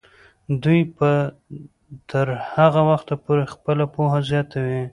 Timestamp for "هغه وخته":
2.53-3.13